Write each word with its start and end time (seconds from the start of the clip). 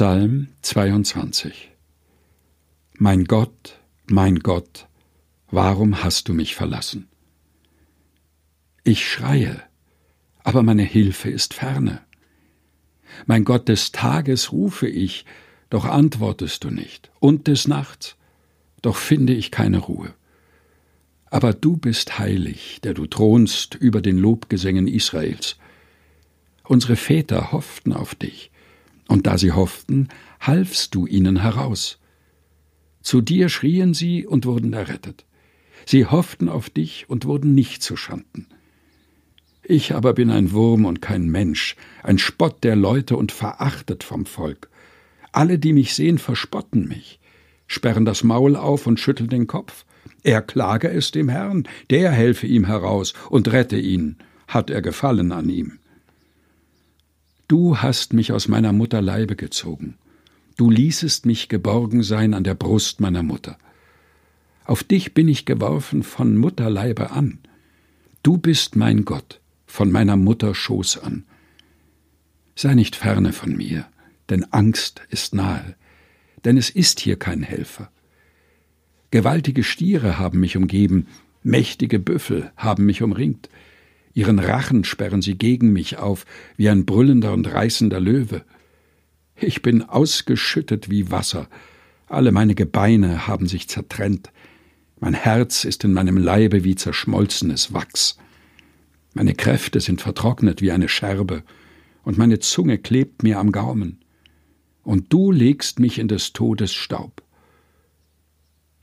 Psalm 0.00 0.48
22 0.62 1.72
Mein 2.94 3.26
Gott, 3.26 3.78
mein 4.06 4.38
Gott, 4.38 4.88
warum 5.50 6.02
hast 6.02 6.26
du 6.30 6.32
mich 6.32 6.54
verlassen? 6.54 7.06
Ich 8.82 9.06
schreie, 9.06 9.62
aber 10.42 10.62
meine 10.62 10.84
Hilfe 10.84 11.28
ist 11.28 11.52
ferne. 11.52 12.00
Mein 13.26 13.44
Gott, 13.44 13.68
des 13.68 13.92
Tages 13.92 14.52
rufe 14.52 14.88
ich, 14.88 15.26
doch 15.68 15.84
antwortest 15.84 16.64
du 16.64 16.70
nicht, 16.70 17.10
und 17.20 17.46
des 17.46 17.68
Nachts, 17.68 18.16
doch 18.80 18.96
finde 18.96 19.34
ich 19.34 19.50
keine 19.50 19.80
Ruhe. 19.80 20.14
Aber 21.26 21.52
du 21.52 21.76
bist 21.76 22.18
heilig, 22.18 22.80
der 22.82 22.94
du 22.94 23.06
thronst 23.06 23.74
über 23.74 24.00
den 24.00 24.16
Lobgesängen 24.16 24.88
Israels. 24.88 25.58
Unsere 26.64 26.96
Väter 26.96 27.52
hofften 27.52 27.92
auf 27.92 28.14
dich, 28.14 28.50
und 29.10 29.26
da 29.26 29.36
sie 29.38 29.50
hofften, 29.50 30.08
halfst 30.38 30.94
du 30.94 31.04
ihnen 31.04 31.42
heraus. 31.42 31.98
Zu 33.02 33.20
dir 33.20 33.48
schrien 33.48 33.92
sie 33.92 34.24
und 34.24 34.46
wurden 34.46 34.72
errettet. 34.72 35.26
Sie 35.84 36.06
hofften 36.06 36.48
auf 36.48 36.70
dich 36.70 37.06
und 37.08 37.24
wurden 37.24 37.52
nicht 37.52 37.82
zu 37.82 37.96
Schanden. 37.96 38.46
Ich 39.64 39.94
aber 39.94 40.12
bin 40.12 40.30
ein 40.30 40.52
Wurm 40.52 40.84
und 40.84 41.02
kein 41.02 41.28
Mensch, 41.28 41.74
ein 42.04 42.18
Spott 42.18 42.62
der 42.62 42.76
Leute 42.76 43.16
und 43.16 43.32
verachtet 43.32 44.04
vom 44.04 44.26
Volk. 44.26 44.70
Alle, 45.32 45.58
die 45.58 45.72
mich 45.72 45.94
sehen, 45.94 46.18
verspotten 46.18 46.86
mich, 46.86 47.18
sperren 47.66 48.04
das 48.04 48.22
Maul 48.22 48.54
auf 48.54 48.86
und 48.86 49.00
schütteln 49.00 49.28
den 49.28 49.48
Kopf. 49.48 49.84
Er 50.22 50.40
klage 50.40 50.88
es 50.88 51.10
dem 51.10 51.28
Herrn, 51.28 51.66
der 51.90 52.12
helfe 52.12 52.46
ihm 52.46 52.64
heraus 52.64 53.14
und 53.28 53.50
rette 53.50 53.78
ihn, 53.78 54.18
hat 54.46 54.70
er 54.70 54.82
Gefallen 54.82 55.32
an 55.32 55.48
ihm. 55.48 55.80
Du 57.50 57.78
hast 57.78 58.12
mich 58.12 58.30
aus 58.30 58.46
meiner 58.46 58.72
Mutter 58.72 59.02
Leibe 59.02 59.34
gezogen. 59.34 59.96
Du 60.56 60.70
ließest 60.70 61.26
mich 61.26 61.48
geborgen 61.48 62.04
sein 62.04 62.32
an 62.32 62.44
der 62.44 62.54
Brust 62.54 63.00
meiner 63.00 63.24
Mutter. 63.24 63.58
Auf 64.66 64.84
dich 64.84 65.14
bin 65.14 65.26
ich 65.26 65.46
geworfen 65.46 66.04
von 66.04 66.36
Mutterleibe 66.36 67.10
an. 67.10 67.40
Du 68.22 68.38
bist 68.38 68.76
mein 68.76 69.04
Gott, 69.04 69.40
von 69.66 69.90
meiner 69.90 70.16
Mutter 70.16 70.54
Schoß 70.54 70.98
an. 70.98 71.24
Sei 72.54 72.74
nicht 72.74 72.94
ferne 72.94 73.32
von 73.32 73.56
mir, 73.56 73.84
denn 74.28 74.44
Angst 74.52 75.02
ist 75.08 75.34
nahe, 75.34 75.74
denn 76.44 76.56
es 76.56 76.70
ist 76.70 77.00
hier 77.00 77.18
kein 77.18 77.42
Helfer. 77.42 77.90
Gewaltige 79.10 79.64
Stiere 79.64 80.20
haben 80.20 80.38
mich 80.38 80.56
umgeben, 80.56 81.08
mächtige 81.42 81.98
Büffel 81.98 82.52
haben 82.56 82.86
mich 82.86 83.02
umringt, 83.02 83.48
Ihren 84.20 84.38
Rachen 84.38 84.84
sperren 84.84 85.22
sie 85.22 85.38
gegen 85.38 85.72
mich 85.72 85.96
auf, 85.96 86.26
wie 86.58 86.68
ein 86.68 86.84
brüllender 86.84 87.32
und 87.32 87.50
reißender 87.50 88.00
Löwe. 88.00 88.44
Ich 89.34 89.62
bin 89.62 89.82
ausgeschüttet 89.82 90.90
wie 90.90 91.10
Wasser, 91.10 91.48
alle 92.06 92.30
meine 92.30 92.54
Gebeine 92.54 93.26
haben 93.26 93.46
sich 93.46 93.66
zertrennt, 93.68 94.30
mein 95.00 95.14
Herz 95.14 95.64
ist 95.64 95.84
in 95.84 95.94
meinem 95.94 96.18
Leibe 96.18 96.64
wie 96.64 96.74
zerschmolzenes 96.74 97.72
Wachs. 97.72 98.18
Meine 99.14 99.32
Kräfte 99.32 99.80
sind 99.80 100.02
vertrocknet 100.02 100.60
wie 100.60 100.70
eine 100.70 100.90
Scherbe, 100.90 101.42
und 102.02 102.18
meine 102.18 102.40
Zunge 102.40 102.76
klebt 102.76 103.22
mir 103.22 103.38
am 103.38 103.52
Gaumen. 103.52 104.00
Und 104.82 105.10
du 105.14 105.32
legst 105.32 105.80
mich 105.80 105.98
in 105.98 106.08
des 106.08 106.34
Todes 106.34 106.74
Staub. 106.74 107.22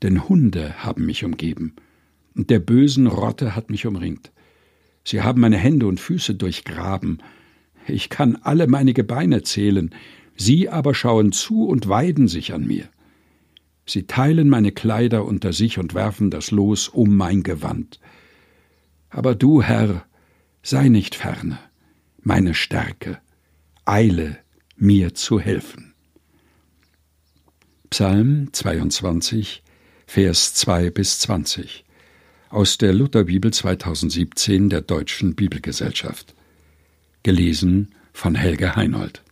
Denn 0.00 0.28
Hunde 0.28 0.84
haben 0.84 1.04
mich 1.04 1.24
umgeben, 1.24 1.74
und 2.36 2.50
der 2.50 2.60
bösen 2.60 3.08
Rotte 3.08 3.56
hat 3.56 3.68
mich 3.68 3.84
umringt. 3.84 4.30
Sie 5.06 5.20
haben 5.22 5.40
meine 5.40 5.58
Hände 5.58 5.86
und 5.86 6.00
Füße 6.00 6.34
durchgraben. 6.34 7.22
Ich 7.86 8.08
kann 8.08 8.36
alle 8.36 8.66
meine 8.66 8.94
Gebeine 8.94 9.42
zählen, 9.42 9.94
sie 10.36 10.70
aber 10.70 10.94
schauen 10.94 11.32
zu 11.32 11.66
und 11.66 11.88
weiden 11.88 12.26
sich 12.26 12.54
an 12.54 12.66
mir. 12.66 12.88
Sie 13.86 14.06
teilen 14.06 14.48
meine 14.48 14.72
Kleider 14.72 15.26
unter 15.26 15.52
sich 15.52 15.78
und 15.78 15.92
werfen 15.92 16.30
das 16.30 16.50
Los 16.50 16.88
um 16.88 17.14
mein 17.16 17.42
Gewand. 17.42 18.00
Aber 19.10 19.34
du, 19.34 19.62
Herr, 19.62 20.06
sei 20.62 20.88
nicht 20.88 21.14
ferne, 21.14 21.58
meine 22.22 22.54
Stärke, 22.54 23.18
eile 23.84 24.38
mir 24.76 25.14
zu 25.14 25.38
helfen. 25.38 25.92
Psalm 27.90 28.48
22, 28.52 29.62
Vers 30.06 30.54
2 30.54 30.90
bis 30.90 31.18
20 31.20 31.84
aus 32.54 32.78
der 32.78 32.92
Lutherbibel 32.92 33.52
2017 33.52 34.70
der 34.70 34.80
Deutschen 34.80 35.34
Bibelgesellschaft. 35.34 36.34
Gelesen 37.24 37.92
von 38.12 38.36
Helge 38.36 38.76
Heinold. 38.76 39.23